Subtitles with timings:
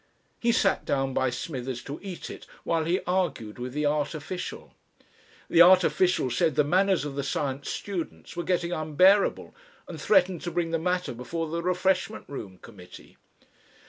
[0.39, 4.73] He sat down by Smithers to eat it, while he argued with the Art official.
[5.47, 9.53] The Art official said the manners of the Science students were getting unbearable,
[9.87, 13.17] and threatened to bring the matter before the refreshment room committee.